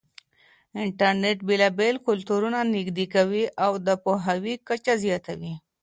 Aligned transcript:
انټرنېټ 0.83 1.37
بېلابېل 1.49 1.95
کلتورونه 2.07 2.59
نږدې 2.75 3.05
کوي 3.15 3.43
او 3.65 3.71
د 3.85 3.87
پوهاوي 4.03 4.55
کچه 4.67 4.93
زياتوي. 5.03 5.53